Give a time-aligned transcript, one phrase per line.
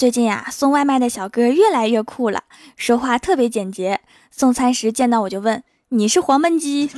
[0.00, 4.00] 最近呀，送外卖的小哥越来越酷了，说话特别简洁。
[4.30, 6.88] 送餐时见到我就问：“你是黄焖鸡？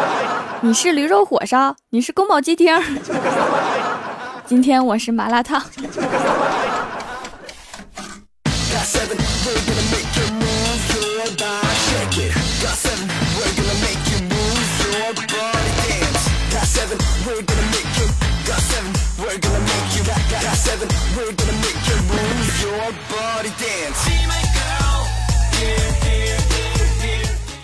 [0.62, 1.76] 你是驴肉火烧？
[1.90, 2.74] 你是宫保鸡丁？
[4.48, 5.62] 今天我是麻辣烫。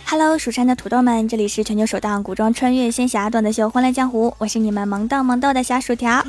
[0.08, 6.24] ”Hello，蜀山的土豆们，这里是全球首档古装穿越仙侠段子秀《欢乐江湖》，我是你们萌逗萌逗的小薯条。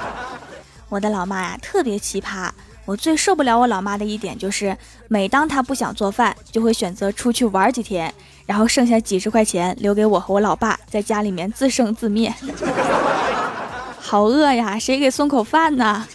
[0.88, 2.50] 我的老妈呀，特别奇葩。
[2.84, 4.76] 我最受不了我老妈的一点就是，
[5.08, 8.12] 每当她不想做饭，就会选择出去玩几天，
[8.46, 12.32] 然后剩下几十块钱留给我和我老爸在家里面自生自灭。
[14.00, 16.06] 好饿呀，谁给送口饭呢？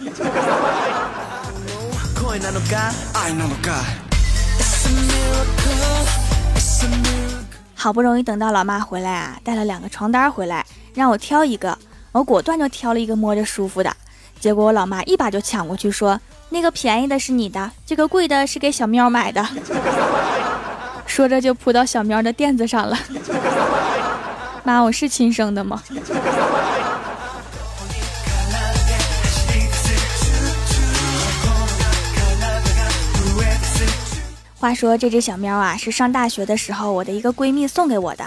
[7.76, 11.78] 好不容易等到老妈回来啊，带了两个床单回来，让我挑一个，
[12.12, 13.96] 我果断就挑了一个摸着舒服的。
[14.40, 19.48] 结果我老妈一把就抢过去，说那个便宜的是你的，这个贵的是给小喵买的。
[21.06, 22.98] 说着就扑到小喵的垫子上了。
[24.64, 25.84] 妈，我是亲生的吗？
[34.64, 38.24] 话说这只小喵啊，是上大学的时候我的一个闺蜜送给我的。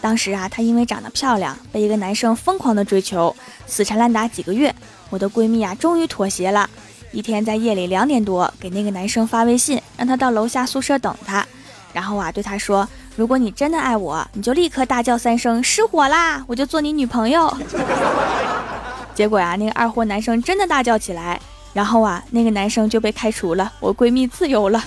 [0.00, 3.34] 当时啊，她因为长得漂亮，被一个男生疯狂的追求，
[3.66, 4.72] 死缠烂打几个月。
[5.10, 6.70] 我的闺蜜啊，终于妥协了。
[7.10, 11.44] 一天在夜里两点多，给那个男生发微信，让他到楼下宿舍等他。
[11.92, 17.52] 然后啊，对他说：“如果你真的爱我，你就立刻大叫三声‘失火啦’，我就做你女朋友。”
[19.16, 21.40] 结果呀，那个二货男生真的大叫起来。
[21.72, 24.84] 然后啊，那个男生就被开除了，我闺蜜自由了。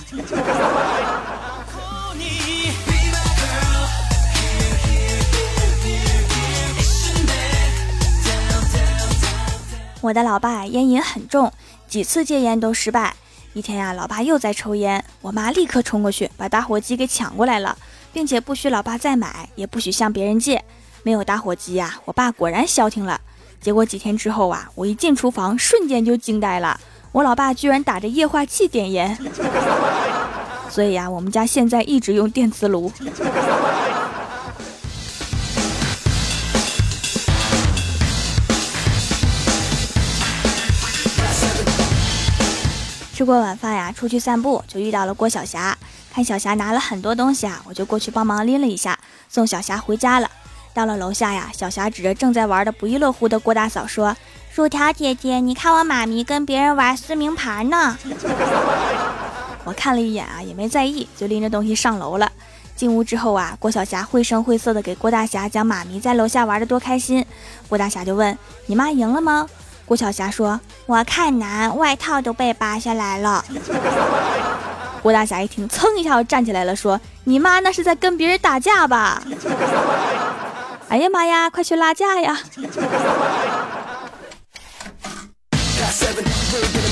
[10.06, 11.52] 我的老爸烟瘾很重，
[11.88, 13.12] 几次戒烟都失败。
[13.54, 17.76] 一天呀，老爸又在抽烟，我妈立刻冲过去把打火机给抢过来了，
[18.12, 20.62] 并且不许老爸再买，也不许向别人借。
[21.02, 23.20] 没有打火机呀，我爸果然消停了。
[23.60, 26.78] 结果几天之后啊，我一进厨房，瞬间就惊呆了。
[27.10, 29.18] 我老爸居然打着液化气点烟，
[30.70, 32.92] 所以呀，我们家现在一直用电磁炉。
[43.16, 45.74] 吃过晚饭呀，出去散步就遇到了郭晓霞，
[46.12, 50.30] 看小霞拿了很多东西啊，我就过去帮忙拎了一下，送小霞回家了。
[50.74, 54.14] 到了楼下呀，小霞指着正在玩的不亦乐乎的郭大嫂说
[54.52, 57.96] ：“薯条姐姐，你看我妈咪跟别人玩撕名牌呢。
[59.64, 62.30] ”我看了一眼啊，也没在意，就拎着东西上楼了。
[62.76, 67.24] 进屋之后啊，郭晓霞绘声绘色的给郭大侠讲妈咪在楼下玩的多开心。
[67.66, 68.36] 郭大侠就问
[68.68, 69.48] ：“你妈赢了吗？”
[69.86, 73.44] 郭晓霞说：“我看难，外套都被扒下来了。”
[75.00, 79.22] 郭大侠一听，蹭一下就站起来了，说：“你妈那是在跟别人打架吧？”
[80.88, 81.48] 哎呀妈呀！
[81.48, 82.36] 快去拉架呀！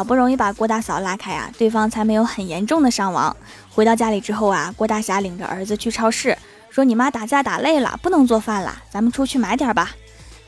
[0.00, 3.36] 好不容易把郭大嫂拉开啊，对方才没有很严重的伤亡。
[3.68, 6.34] 回到家里之后啊，郭大侠领着儿子去超市，
[6.70, 9.90] 说：“你妈打架打累了，不能做饭了，咱们出去买点吧。”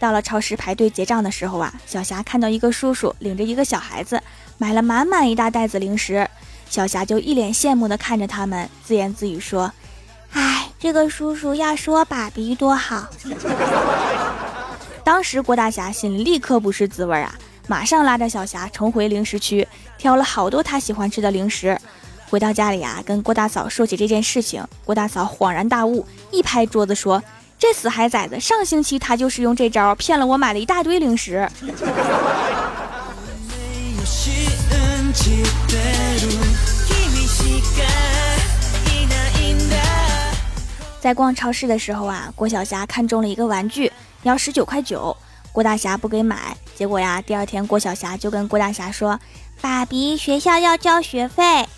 [0.01, 4.19] 到了超市排队结账的时候啊，小霞看到一个叔叔领着一个小孩子，
[4.57, 6.27] 买了满满一大袋子零食。
[6.71, 9.71] 小霞就一脸羡慕地看着他们，自言自语说
[10.33, 13.07] ：“哎，这个叔叔要是我爸比多好。”
[15.05, 17.35] 当时郭大侠心里立刻不是滋味啊，
[17.69, 21.79] 马上拉着小霞重回零食区，挑了好多她喜欢吃的零食。
[22.29, 27.23] 回到家里啊，跟郭大嫂说起这件事情，郭大嫂恍然大悟，一拍桌子说
[27.59, 31.47] ：“这死孩崽子，上星期他就是用这招骗了我买了一大堆零食。”
[41.01, 43.93] 在逛超市的时候啊，郭晓霞看中了一个玩具，
[44.23, 45.15] 要十九块九，
[45.53, 46.57] 郭大侠不给买。
[46.75, 49.21] 结果呀，第二天郭晓霞就跟郭大侠说
[49.61, 51.69] ：“爸比，学校要交学费。”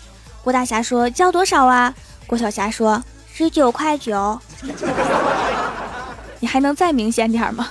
[0.43, 1.93] 郭大侠说：“交多少啊？”
[2.25, 4.39] 郭晓霞说：“十九块九。
[6.39, 7.69] ”你还能再明显点吗？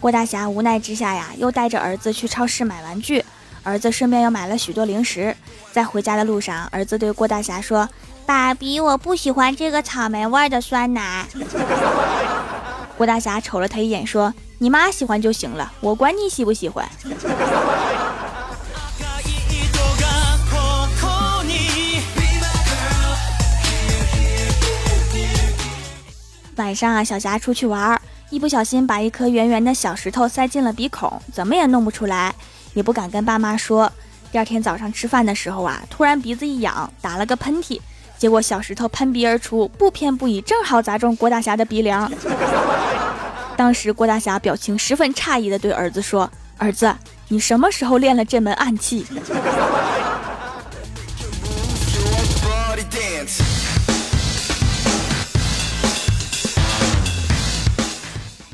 [0.00, 3.24] 郭大侠无奈之下呀，又带着儿子去超市买玩具。
[3.64, 5.36] 儿子顺便又买了许多零食。
[5.72, 7.88] 在回家的路上，儿子对郭大侠说
[8.24, 11.26] ：“爸比，我不喜欢这个草莓味的酸奶。
[12.96, 16.88] ”郭大侠瞅了他一眼，说：“你妈喜欢就行了，我管你喜不喜欢。”
[26.56, 28.00] 晚上啊，小霞出去玩，
[28.30, 32.32] 一不小心把一颗圆圆的小石头塞进了鼻孔，怎么也弄不出来，
[32.74, 33.90] 也不敢跟爸妈说。
[34.30, 37.80] 第二天早上吃饭的时候啊，突然鼻子一痒，打了个喷嚏，
[38.18, 42.10] 结果小石头喷鼻而出，不偏不倚，正好砸中郭大侠的鼻梁。
[43.56, 46.28] 当时郭大侠表情十分诧异的对儿子说
[46.58, 46.92] ：“儿子，
[47.28, 49.06] 你什么时候练了这门暗器？”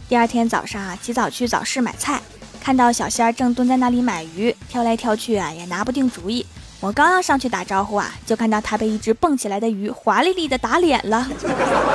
[0.06, 2.20] 第二天早上啊，起早去早市买菜。
[2.60, 6.46] 看到小仙儿正蹲在那里买鱼，挑来挑去啊，也拿不定主意。
[6.78, 11.26] 我刚要上去打招呼啊，就看到他被一只蹦起来的鱼华丽丽的打脸了。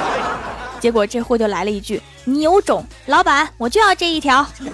[0.81, 4.45] 结果这货就来了一句：“你有种，老板，我就要这一条。”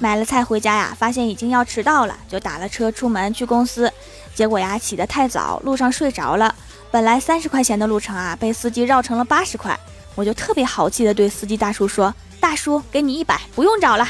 [0.00, 3.92] 买了菜回家呀，发现已经要迟到了，就打了车出门去公司。
[4.34, 6.54] 结果呀，起得太早，路上睡着了。
[6.90, 9.78] 本来三十块钱的路程啊，被司机绕成了八十块，
[10.14, 14.08] 我就特别豪气的对司机大叔说：“大叔，给你一百，不用找了。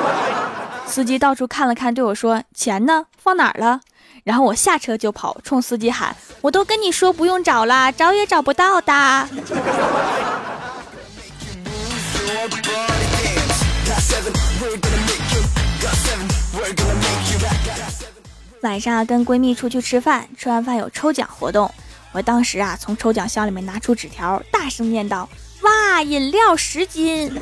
[0.86, 3.06] ”司机到处看了看，对我说：“钱呢？
[3.16, 3.80] 放哪儿了？”
[4.24, 8.92] 然后我下车就跑，冲司机喊：“我都跟你说不用找了，找也找不到的。
[18.60, 21.72] ”晚上跟闺蜜出去吃饭，吃完饭有抽奖活动。
[22.12, 25.28] 我当时啊，从抽奖箱里面拿出纸条，大声念道
[25.64, 27.32] ：“哇，饮料十斤！”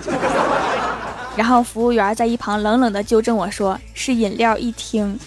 [1.36, 5.18] 然后服务员在一旁冷冷的纠正我说：“是饮料一听。”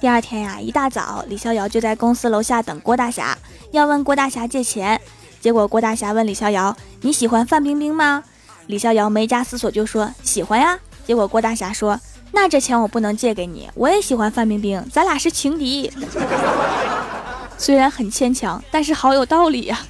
[0.00, 3.36] 第二天呀，一大早，李逍遥就在公司楼下等郭大侠，
[3.72, 5.00] 要问郭大侠借钱。
[5.40, 8.22] 结果郭大侠问李逍遥：“你喜欢范冰冰吗？”
[8.66, 10.78] 李逍遥没加思索就说喜欢呀。
[11.06, 12.00] 结果郭大侠说
[12.32, 15.92] ：“那这钱我不能借给你，我也喜欢范冰冰，咱俩是情敌。”
[17.58, 19.80] 虽然很牵强，但是好有道理呀。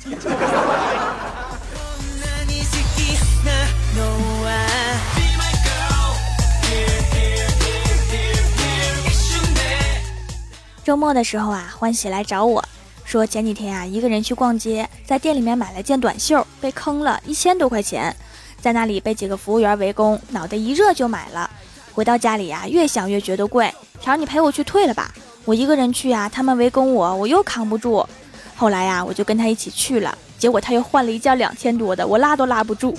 [10.85, 12.63] 周末的时候啊，欢喜来找我
[13.05, 18.15] 说，前几天啊，一个人去逛街，在店里面买了件短袖，被坑了一千多块钱。
[18.65, 21.51] 在那里被几个服务员围攻，脑袋一热就买了。
[21.93, 23.71] 回到家里呀，越想越觉得贵。
[24.01, 25.13] 条，你陪我去退了吧，
[25.45, 28.09] 我一个人去呀，他们围攻我，我又扛不住。
[28.57, 32.97] 后来呀，我就跟他一起去了，结果他又换了一件两千多的，我拉都拉不住。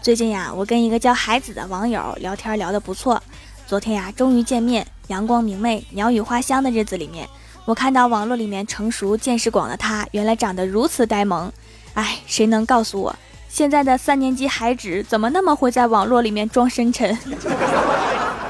[0.00, 3.20] 最近呀，我跟一个叫海子的网友聊天聊得不错。
[3.66, 7.28] 昨天呀，终于见面，阳光明媚、鸟语花香的日子里面，
[7.64, 11.52] 我看到网络里面成熟见识广的他，原来长得如此呆萌。
[11.94, 13.14] 哎，谁能告诉我，
[13.48, 17.16] 现在的三年级孩子怎么那么会在网络里面装深沉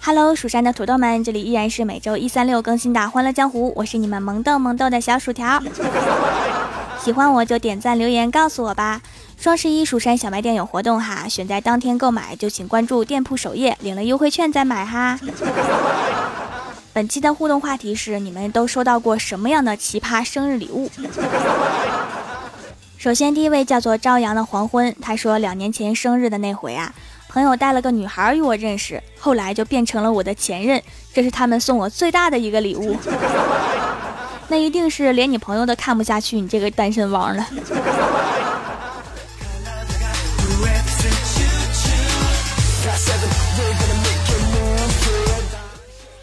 [0.00, 5.62] ？Hello，蜀山的土豆们，这里依然是每周一、三、六更新的《欢乐江湖》，我是你们萌豆萌豆的小薯条。
[7.02, 9.00] 喜欢我就点赞留言告诉我吧。
[9.36, 15.18] 双十一蜀山小卖店有活动哈，选在当天购买就请关注店铺首页，领了优惠券再买哈。
[16.92, 20.90] 本期的互动话题是：你们都收到过什么样的奇葩生日礼物？
[22.98, 26.92] 首先第一位叫做朝阳的黄昏，他说两年前生日的那回啊。
[27.28, 30.82] 朋友带了个女孩与我认识，后来就变成了我的前任。
[31.12, 32.96] 这是他们送我最大的一个礼物。
[34.48, 37.46] 那一定是连你朋友都看不下去你这个单身汪了。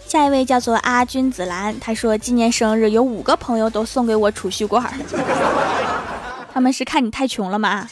[0.08, 4.82] 下一位叫做阿君子兰，他说今年生日有五个朋友都送给我储蓄罐，
[6.52, 7.88] 他们是看你太穷了吗？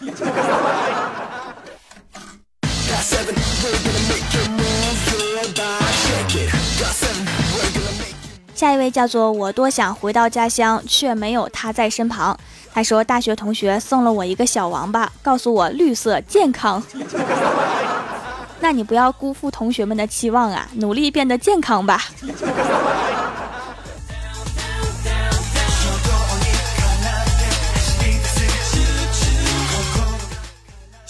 [8.53, 12.37] 下一位叫做我多想回到家乡，却没有他在身旁。
[12.73, 16.81] 他说大学同学送了我一个小王八，告诉我绿色健康。
[18.61, 22.05] 那你不要辜负同学们的期望啊，努力变得健康吧。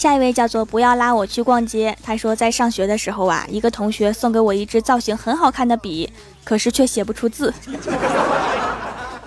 [0.04, 1.96] 下一位叫做不要拉我去逛街。
[2.02, 6.12] 他说，在上学的时候啊，一个同学送给我一支造型很好看的笔，
[6.44, 7.50] 可是却写不出字。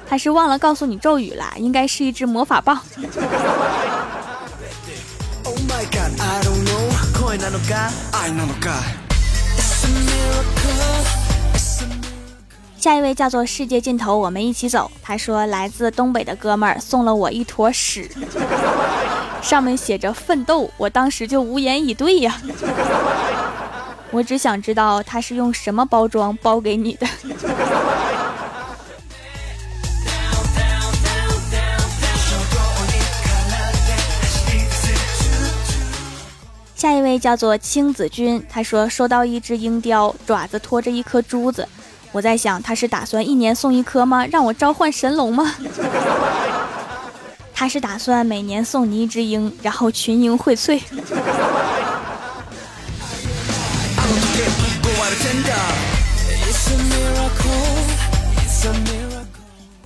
[0.08, 2.80] 他是忘了告诉你咒语了，应该是一支魔法棒。
[12.80, 14.90] 下一位叫做世界尽头，我们一起走。
[15.02, 18.10] 他说，来自东北的哥们儿送了我一坨屎。
[19.42, 22.40] 上面写着奋斗，我当时就无言以对呀。
[24.12, 27.08] 我只想知道他是用什么包装包给你的。
[36.76, 41.68] 下一位叫做青子君，他说收到一只鹰雕，爪子拖着一颗珠子。
[42.18, 44.26] 我在想，他是打算一年送一颗吗？
[44.26, 45.54] 让我召唤神龙吗？
[47.54, 50.82] 他是打算每年送你一只鹰，然后群英荟萃。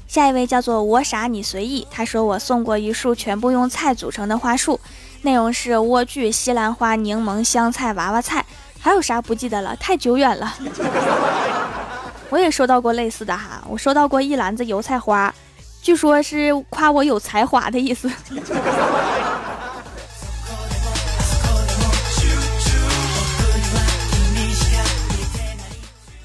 [0.08, 4.80] 下一位叫做我傻你随意，他说我送过一束全部用菜组成的花束，
[5.24, 8.46] 内容是莴苣、西兰花、柠檬、香菜、娃娃菜，
[8.80, 9.76] 还有啥不记得了？
[9.76, 10.56] 太久远了。
[12.32, 15.32] 我也收到过类似的哈，我收到过一篮子油菜花。
[15.82, 18.10] 据说是夸我有才华的意思。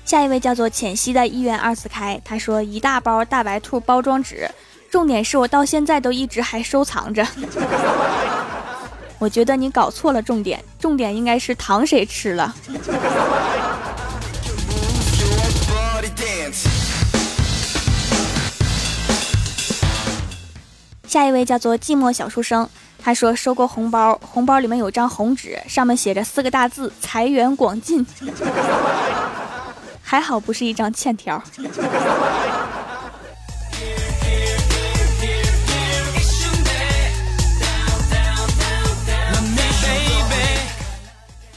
[0.05, 4.49] 下一位叫做浅汐的一元二次开，他说一大包大白兔包装纸，
[4.89, 7.27] 重点是我到现在都一直还收藏着。
[9.19, 12.55] 我觉得你搞错了重点，重点应该是糖谁吃了。
[21.07, 28.05] 下一位叫做寂寞小书生，他说收过红包，红包里面有张红纸，上面写着四个大字“财源广进”，
[30.03, 31.43] 还好不是一张欠条。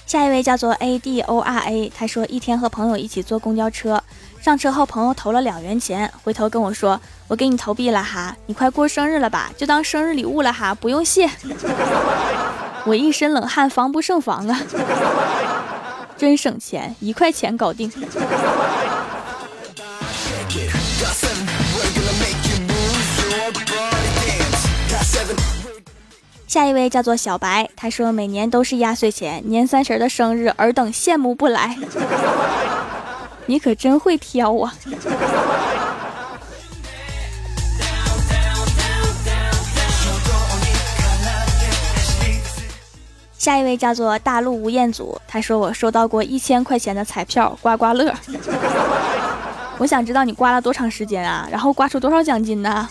[0.06, 4.02] 下一位叫做 A D O R A，他说一天和朋友一起坐公交车。
[4.42, 11.30] 上车后，朋友投了两元钱，回头跟我说：“我给你投币了哈，你快过生日了吧，就当生日礼物了哈，不用谢。
[12.86, 14.62] ”我一身冷汗，防不胜防啊！
[16.18, 17.92] 真省钱，一块钱搞定。
[26.48, 31.78] 下一位叫做小白，他说每年都是压岁钱，年三十的生日，尔等羡慕不来。
[33.50, 34.72] 你可真会挑啊！
[43.40, 48.14] 下一位叫做大陆吴彦祖，他说我收到过一千块钱的彩票刮刮乐，
[49.80, 51.50] 我想知道你刮了多长时间啊？
[51.52, 52.88] 然后刮出多少奖金呢？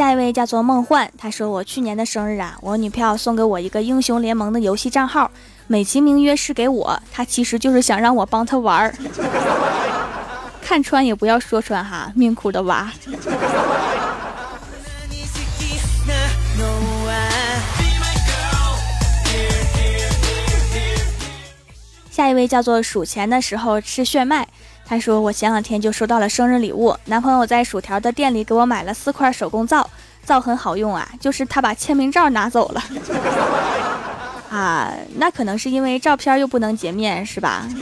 [0.00, 5.30] 下一位叫做梦幻，他说我去年的生日啊，我女票送给我一个英雄联盟的游戏账号，
[5.66, 8.94] 美其名曰是给我，他其实就是想让我帮他玩儿。
[10.64, 12.90] 看穿也不要说穿哈，命苦的娃。
[22.10, 24.48] 下一位叫做数钱的时候吃炫迈。
[24.90, 29.88] 他说：“我前两天就收到了生日礼物，男朋友在薯条的店里给我买了四块手工皂，
[30.24, 32.82] 皂很好用啊，就是他把签名照拿走了。
[34.50, 37.68] 啊，那可能是因为照片又不能洁面，是吧？”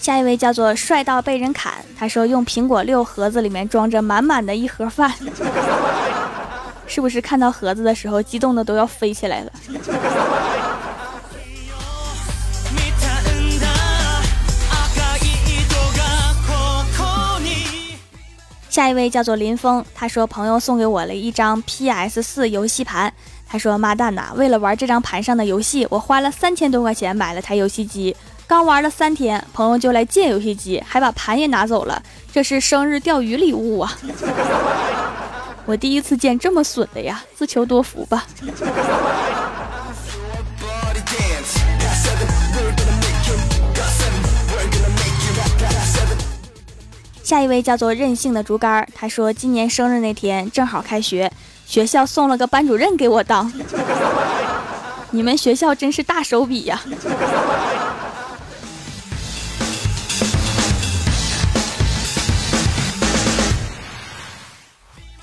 [0.00, 5.14] 下一位叫做帅到被人砍，他说用苹果六盒子里面装着满满的一盒饭。
[6.94, 9.52] 是不是看到盒子的时候，激动的都要飞起来了？
[18.68, 23.10] 下一位叫做林峰，他说朋友送给我了一张 PS 四游戏盘，
[23.48, 28.14] 他说妈蛋呐，为了玩这张盘上的游戏，我花了三千多块钱买了台游戏机，
[28.46, 33.96] 刚玩了三天，朋友就来借游戏机，还把盘也拿走了，这是生日钓鱼礼物啊！
[35.64, 38.26] 我第一次见这么损的呀，自求多福吧。
[47.22, 51.32] 下一位叫做任性的竹竿，他说今年生日那天正好开学，
[51.64, 53.50] 学校送了个班主任给我当。
[55.12, 56.82] 你们学校真是大手笔呀！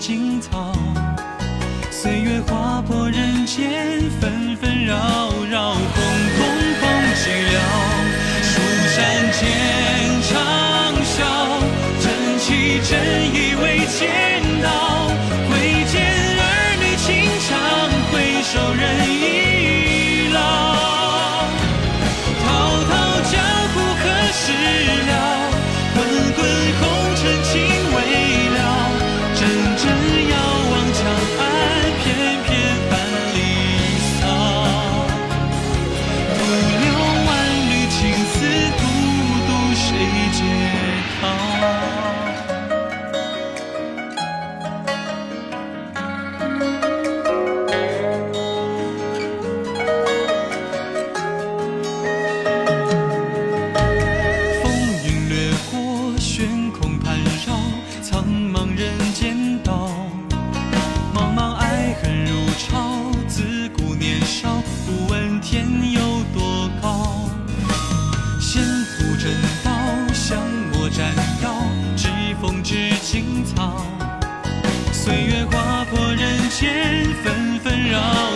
[0.00, 0.72] 惊涛
[1.90, 4.94] 岁月划破人间纷纷扰
[5.50, 5.80] 扰红
[6.36, 6.46] 空
[6.80, 7.58] 空寂寥
[8.42, 8.60] 蜀
[8.94, 8.96] 山
[9.32, 9.42] 剑
[10.22, 11.16] 长啸
[12.00, 12.96] 正气正
[13.34, 14.27] 意为千
[73.44, 73.84] 草
[74.92, 78.27] 岁月划破人间纷纷扰